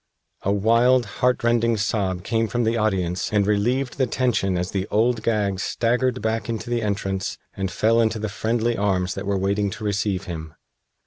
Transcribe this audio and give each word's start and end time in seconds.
A 0.41 0.51
wild, 0.51 1.05
heartrending 1.21 1.77
sob 1.77 2.23
came 2.23 2.47
from 2.47 2.63
the 2.63 2.75
audience 2.75 3.31
and 3.31 3.45
relieved 3.45 3.99
the 3.99 4.07
tension 4.07 4.57
as 4.57 4.71
the 4.71 4.87
Old 4.89 5.21
Gag 5.21 5.59
staggered 5.59 6.23
back 6.23 6.49
into 6.49 6.71
the 6.71 6.81
entrance 6.81 7.37
and 7.53 7.69
fell 7.69 8.01
into 8.01 8.17
the 8.17 8.27
friendly 8.27 8.75
arms 8.75 9.13
that 9.13 9.27
were 9.27 9.37
waiting 9.37 9.69
to 9.69 9.83
receive 9.83 10.23
him. 10.23 10.55